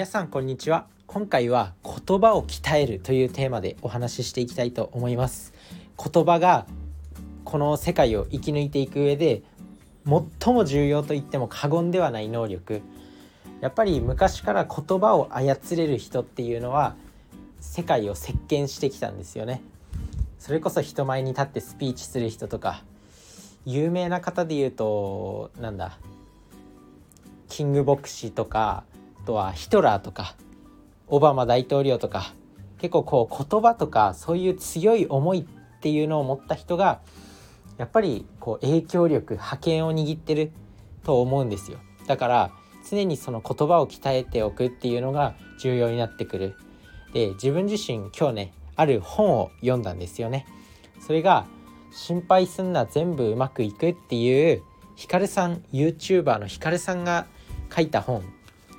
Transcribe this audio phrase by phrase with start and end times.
[0.00, 0.86] 皆さんこんにちは。
[1.06, 5.52] 今回は言葉を鍛えるというテーマでお話ししていきたいと思います。
[6.02, 6.66] 言葉が
[7.44, 9.42] この世界を生き抜いていく上で
[10.06, 12.80] 最も重要と言っても過言ではない能力。
[13.60, 16.96] やっぱり昔から言葉を操れる人っていうのは
[17.60, 19.60] 世界を席巻してきたんですよね。
[20.38, 22.84] それこそ人前に立ってスピーチする人とか
[23.66, 25.98] 有名な方で言うとなんだ
[27.50, 28.84] キング牧師とか
[29.24, 30.34] とはヒトラーとか
[31.06, 32.34] オバマ大統領とか
[32.78, 37.00] 結構こう言葉とかそういう強い思いっていうのを持った人が
[37.78, 40.52] やっぱりこう影響力覇権を握ってる
[41.04, 41.78] と思うんですよ。
[42.06, 42.50] だから
[42.88, 46.56] 常にその言葉を鍛えておくっていうのが重要になってくる。
[47.12, 50.46] で自分自身今日ねある本を読んだんですよね。
[51.00, 51.46] それが
[51.92, 54.62] 心配すんな全部うまくいくっていう
[54.96, 57.26] ヒカルさん YouTuber のヒカルさんが
[57.74, 58.22] 書いた本。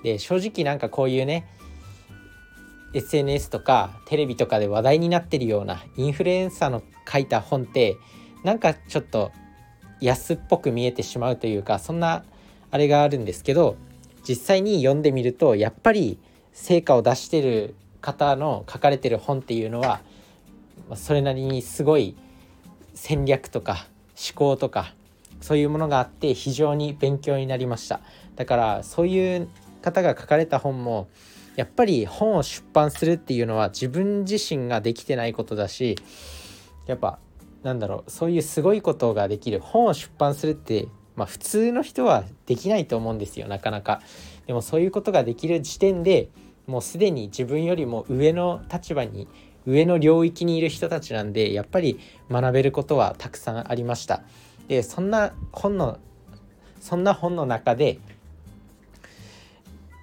[0.04, 1.48] で正直なんかこういうね
[2.94, 7.98] SNS とかテレビとかで話題になってるようなインフルエンサーの書いた本って
[8.44, 9.32] なんかちょっと
[10.02, 12.26] 安っぽく見えてしまうというかそんな
[12.72, 13.78] あれがあるんですけど
[14.28, 16.20] 実際に読んでみるとやっぱり
[16.54, 20.02] 成果を出してる方の書かれてる本っていうのは
[20.96, 22.16] それなりにすごい
[22.94, 23.86] 戦略とか
[24.18, 24.94] 思考とか
[25.40, 28.02] そういうものがあって非常に勉強になりました。
[28.36, 29.48] だからそういう
[29.82, 31.10] 方が書かれた本も
[31.56, 35.98] やっぱり本を出版するっていうのは自分自身ができてないことだし
[36.88, 37.20] やっぱ
[37.64, 44.02] なんだろうそういうすごいことができる本を出版するってまあ普通の人はできないと思うんですよなかなか。
[44.48, 46.30] でもそういうことができる時点で
[46.68, 49.28] もうすでに自分よりも上の立場に
[49.66, 52.00] 上の領域にいる人たちなんでやっぱり
[52.32, 54.24] 学べることはたくさんありました。
[54.68, 56.00] でそんな本の
[56.80, 58.00] そんな本の中で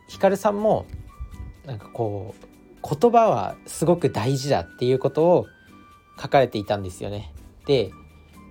[0.09, 0.87] ヒカルさんも
[1.65, 2.47] なんかこう
[2.83, 5.47] 言葉はすごく大事だっていうことを
[6.21, 7.33] 書かれていたんですよね。
[7.67, 7.93] で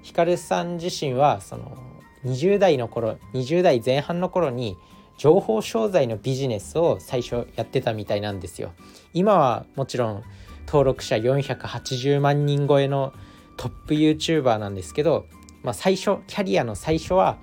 [0.04, 1.78] ヒカルさん自身はその
[2.24, 4.78] 20代の頃20代前半の頃に
[5.18, 8.74] 情報商材のビジネスを最初やってたみたいなんですよ。
[9.14, 10.24] 今はもちろん
[10.68, 13.14] 登録者480万人超えの
[13.56, 15.26] トップ YouTuber なんですけど、
[15.64, 17.38] まあ、最初キャリアの最初は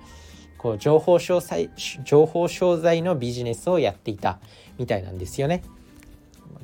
[0.65, 1.69] こう情報商材
[2.03, 4.39] 情報商材のビジネスをやっていた
[4.79, 5.61] みたいなんですよね。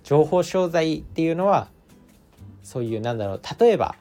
[0.01, 1.67] 情報商材っていうのは
[2.63, 3.95] そういうなんだろう例えば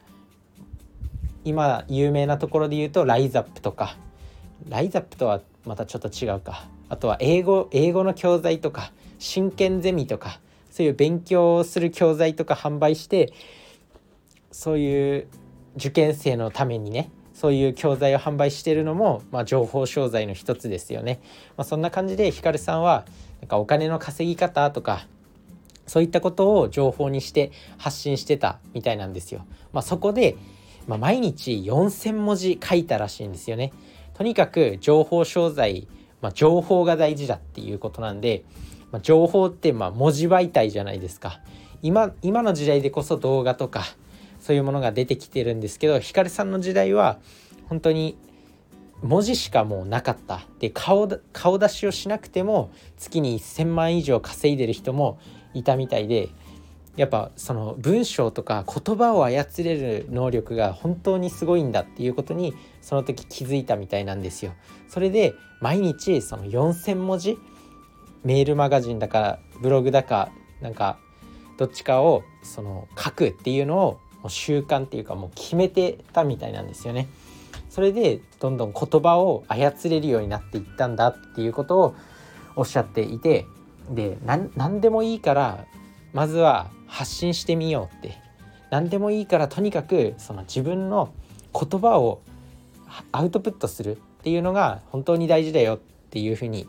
[1.45, 3.95] 今有名なところで言うとライザップとか。
[4.69, 6.65] ライザップとはまたちょっと違うか。
[6.89, 10.39] あとは英語英語の教材とか真剣ゼミとか。
[10.71, 13.33] そういう勉強をする教材とか販売して
[14.51, 15.27] そういう
[15.75, 21.19] 受験生のためにねそういう教材を販売してるのも、まあ、情報商材の一つですよね。
[21.57, 23.03] まあ、そんな感じでヒカルさんは
[23.39, 25.07] なんかお金の稼ぎ方とか
[25.87, 29.47] そういったことを情報にして発信してたみたいなんですよ。
[29.73, 30.35] まあ、そこで、
[30.85, 33.73] まあ、毎日4,000文字書いたらしいんですよね。
[34.13, 35.87] とにかく情報商材、
[36.21, 38.43] まあ、情報が大事だっていうことなんで、
[38.91, 41.39] まあ、情報ってまあ文字媒体じゃないですか。
[41.81, 43.83] 今今の時代でこそ動画とか
[44.41, 47.19] そういうものが出てきてるんですけどヒカルさんの時代は
[47.69, 48.17] 本当に
[49.01, 55.19] 文字しかもうなかったで顔顔出しをしなくても月に1,000万以上稼いでる人も
[55.53, 56.29] いたみたいで
[56.97, 64.53] やっぱその文章とか言葉を操れる能力が本当にすごいんだっていうことにその時気づいたみたいなんですよ。
[64.89, 67.37] それで毎日その4,000文字
[68.23, 70.31] メールマガジンだかブログだか
[70.61, 70.99] なんか
[71.57, 77.09] どっちかをその書くっていうのをもう習慣っていうかもう決めてたみたいなんですよね。
[77.69, 81.95] それでどんどん言葉を操れるようになっていったんだっていうことを
[82.55, 83.45] おっしゃっていて
[83.89, 85.65] で何でもいいから
[86.13, 88.17] まずは発信してみようって
[88.71, 91.13] 何でもいいからとにかくその自分の
[91.53, 92.21] 言葉を
[93.13, 95.79] アウトプットするっていうのが本当に大事だよっ
[96.09, 96.67] ていうふうに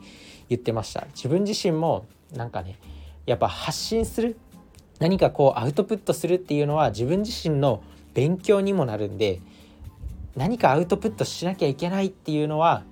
[0.49, 2.79] 言ってました自分自身もなんかね
[3.27, 4.37] やっぱ発信する
[4.99, 7.83] 何かこうアウトプットするっていうのは自分自身の
[8.15, 9.41] 勉強にもなるんで
[10.37, 12.85] 何かアウトプットしなきゃいけないっていうのは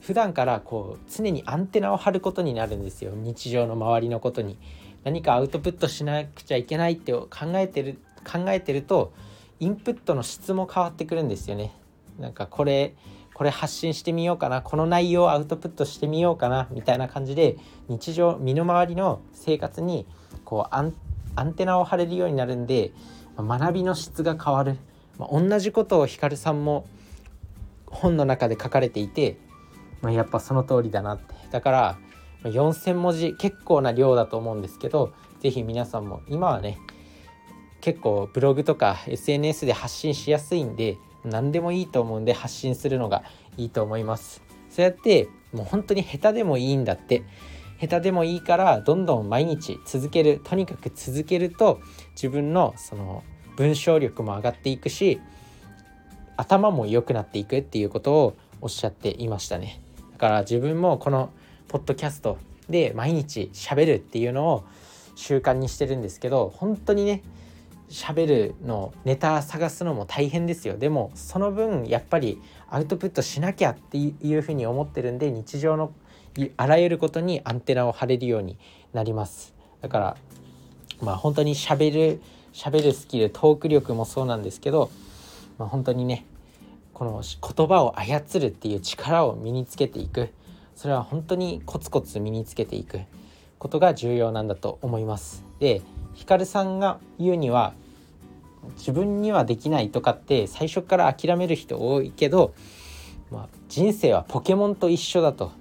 [0.00, 3.12] 普段からこう常にアンテナを張ることになるんですよ。
[3.14, 4.58] 日常の周りのことに。
[5.04, 9.12] 何かアウトプットしなくちゃいけないって考えてる考えてると
[9.58, 11.72] インプットの質も変わってくるんですよね。
[12.18, 12.94] なんかこれ
[13.34, 14.60] これ発信してみようかな。
[14.60, 16.68] この内容をアウトプットしてみようかな。
[16.72, 17.56] みたいな感じで
[17.88, 20.06] 日常身の回りの生活に
[20.44, 20.92] こうアン
[21.36, 22.92] アンテナを張れるようになるんで
[23.36, 24.76] 学びの質が変わる、
[25.18, 26.86] まあ、同じことをヒカルさんも
[27.86, 29.36] 本の中で書かれていて、
[30.00, 31.34] まあ、やっぱその通りだなって。
[31.50, 31.98] だから
[32.44, 36.78] 4,000文字結構な量だと思うんですけど是非皆さんも今はね
[37.80, 43.22] 結構ブログとか SNS で発信しやすいんで何でもいいと思うんで発信するのが
[43.56, 44.42] いいと思います。
[44.70, 47.22] そうやってもう本当に下手でもいいんだって。
[47.82, 50.40] 下手でもいいからどんどん毎日続ける。
[50.44, 51.80] とにかく続けると
[52.12, 53.24] 自分のその
[53.56, 55.20] 文章力も上がっていくし
[56.36, 59.80] 頭も良くなっていくっていうことをおっしゃっていましたね。
[60.12, 61.30] だから自分もこの
[61.66, 62.38] ポッドキャスト
[62.70, 64.64] で毎日喋るっていうのを
[65.16, 67.24] 習慣にしてるんですけど本当にね
[67.88, 70.78] 喋るのネタ探すのも大変ですよ。
[70.78, 72.40] でもその分やっぱり
[72.70, 75.92] アウトプットしなきゃっていうふうに思ってるんで日常の
[76.56, 78.58] あらゆることにアンテナを張れるように
[78.92, 79.54] なります。
[79.80, 80.16] だから
[81.00, 82.20] まあ本当にしゃべる
[82.52, 84.90] しゃべるスキルトーク力もそうなんですけど、
[85.58, 86.26] まあ、本当にね
[86.92, 90.30] この言葉を操るっていう力を身につけていく。
[90.74, 93.00] それは本当にコツコツ身につけていく。
[93.62, 95.44] ことが重要なんだと思います。
[95.60, 95.82] で
[96.14, 97.74] ヒカルさんが言うには
[98.76, 102.54] 自分にはできないとかって最初から諦める人多いけど、
[103.30, 105.52] まあ、人生はポケモンと一緒だと。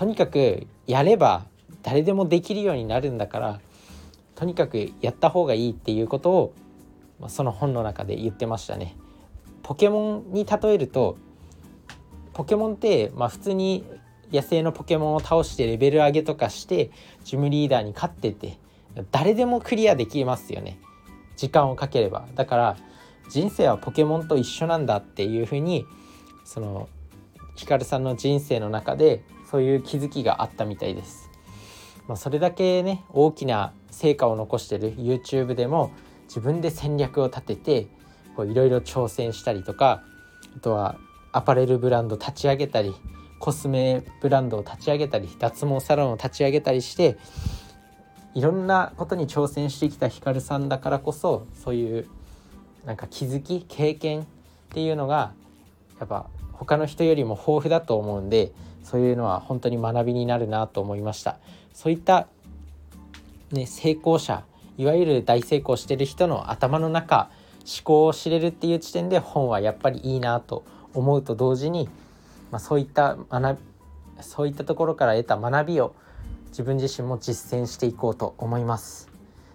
[0.00, 1.44] とにかくやれば
[1.82, 3.60] 誰でもできるようになるんだから
[4.34, 6.54] とにかくやった方がいいっていうことを、
[7.28, 8.96] その本の中で言ってましたね。
[9.62, 11.18] ポケモンに例えると
[12.32, 13.84] ポケモンって、まあ、普通に
[14.32, 16.90] 野生のポケモンを倒してレベル上げとかして
[17.24, 18.56] ジムリーダーに勝ってて
[19.10, 20.80] 誰でもクリアできますよね
[21.36, 22.76] 時間をかければだから
[23.28, 25.84] 人生はポケモンと一緒なんだっていうふうに
[26.46, 26.88] その
[27.54, 31.30] ヒカルさんの人生の中でそういう気づきがあったみたいです。
[32.06, 35.92] まあ、それだけね大きな成果を残してる YouTube でも
[36.24, 37.88] 自分で戦略を立てて
[38.38, 40.02] いろいろ挑戦したりとか
[40.56, 40.96] あとは
[41.32, 42.92] アパレルブランド立ち上げたり
[43.38, 47.16] コスメブランドを立ち上げたり脱毛サロンを立ち上げたりして
[48.34, 52.08] いろんなことに挑戦してきたヒカルさんだからこそそういう
[52.84, 54.24] なんか気づき経験っ
[54.70, 55.32] ていうのが
[55.98, 58.52] やっぱ他の人よりも豊富だと思うんで
[58.82, 61.38] そういうのは本当に学びになるなと思いました。
[61.72, 62.28] そういった、
[63.52, 64.44] ね、成功者
[64.78, 67.30] いわゆる大成功してる人の頭の中
[67.60, 71.88] 思考を知れるっていう地点で本はやっぱりいいなと思うと同時に、
[72.50, 73.58] まあ、そういった学
[74.22, 75.94] そういったところから得た学びを
[76.48, 79.08] 自分自身も実践していこうと思います。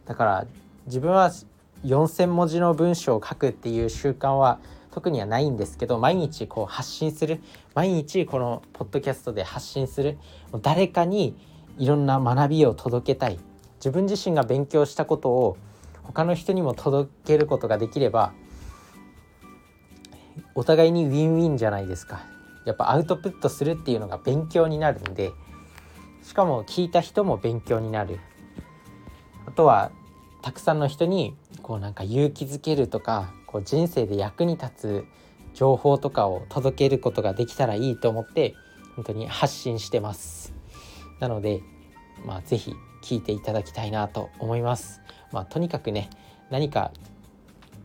[0.05, 0.47] だから
[0.85, 1.31] 自分は
[1.83, 4.59] 4,000文字の文章を書くっていう習慣は
[4.95, 7.41] 特にはないんですけど毎日こう発信する
[7.73, 10.17] 毎日このポッドキャストで発信する
[10.61, 11.35] 誰かに
[11.77, 13.37] いろんな学びを届けたい。
[13.79, 15.57] 自分自身が勉強したことを
[16.03, 18.31] 他の人にも届けることができれば
[20.55, 22.25] お互いにウィンウィンじゃないですか。
[22.65, 25.33] やっぱアウトプットするっていうのが勉強になるんで
[26.23, 28.21] しかも聞いた人も勉強になる。
[29.45, 29.91] あとは
[30.41, 35.05] たくさんの人にこうなんか勇気づけるとかこう人生で役に立つ
[35.53, 38.53] 情報とかを届けることができたらいいと思って
[38.97, 40.53] 本当に発信してます。
[41.21, 41.61] なので
[42.25, 44.99] まあ是非聞いていただきたいなと思います。
[45.31, 46.09] まあとにかくね
[46.49, 46.91] 何か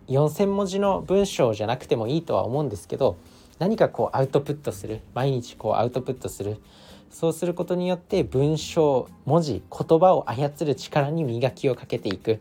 [0.08, 3.19] 4,000文字の文章じゃなくてもいいとは思うんですけど
[3.61, 6.61] 何かこうアウトプットする毎日こうアウトプットする
[7.10, 12.41] そうすることによって文章文字言葉を操る力に磨きをかけていく。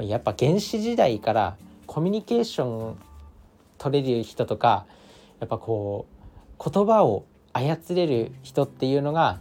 [0.00, 1.56] やっぱ原始時代から
[1.86, 2.98] コミュニケーション
[3.78, 4.86] 取れる人とか
[5.40, 6.06] やっぱこ
[6.58, 9.40] う言葉を操れる人っていうのが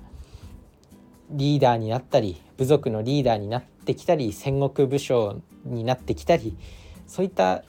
[1.31, 6.57] リーダーになったり部族のリーダーになってきたり戦国武将になってきたり
[7.07, 7.63] そういった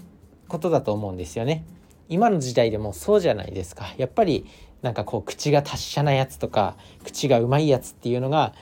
[0.48, 1.64] ことだと思うんですよね。
[2.08, 3.92] 今の時代でもそうじゃないですか。
[3.96, 4.46] やっぱり
[4.82, 8.52] なんかこう口が達者なやつとか口がうまいやつっていうのが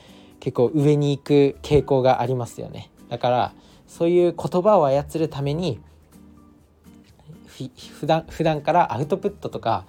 [0.40, 3.54] 結構上に行く傾向がありますよねだから
[3.86, 5.80] そういう言葉を操るために
[8.00, 9.86] 普段普段からアウトプットとか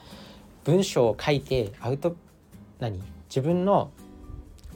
[0.63, 2.15] 文章を書いてアウト
[2.79, 3.01] 何？
[3.29, 3.91] 自分の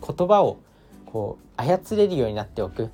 [0.05, 0.59] 言葉を
[1.05, 2.89] こう操れるようになっておく。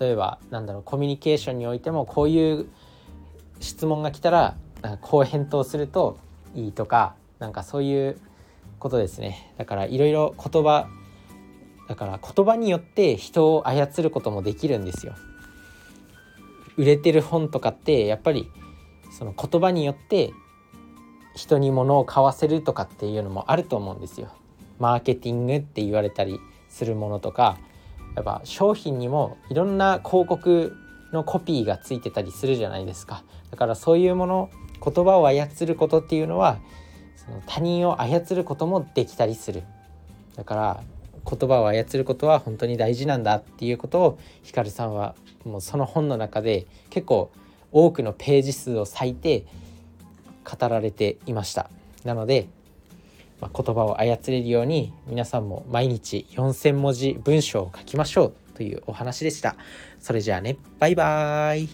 [0.00, 2.66] 例えばなんだろうコミュニケーションにおいてもこういう
[3.58, 4.56] 質問が来たら
[5.00, 6.18] こう返答すると
[6.54, 8.20] いいとかなんかそういう
[8.78, 9.52] ことですね。
[9.58, 10.88] だからいろいろ言葉
[11.88, 15.14] だから言葉によって人を操ることもできるんですよ。
[16.76, 18.48] 売れてる本とかってやっぱり
[19.18, 20.32] その言葉によって
[21.34, 24.28] 人に物を買わせるとかっていうのもあると思うんですよ。
[24.78, 27.58] マーケティングって言われたりするものとか
[28.14, 30.76] やっぱ商品にもいろんな広告
[31.12, 33.24] のコピーがついてたりするじゃないですか。
[33.50, 34.50] だからそういうもの
[34.84, 36.58] 言葉を操ることっていうのは
[37.16, 39.64] その他人を操ることもできたりする。
[40.36, 40.80] だから
[41.28, 47.32] 言葉を操ることは本当に大事なんだっていうことをヒカルさんはもうその本の中で結構
[47.72, 49.46] 多くのページ数を割いて
[50.44, 51.70] 語られていました。
[52.04, 52.48] なので、
[53.40, 59.56] まあ、言葉を操れるように皆さんも毎日4,000文字文章を書きましょうというお話でした。
[60.00, 60.56] それじゃあね。
[60.78, 61.68] バイバーイ。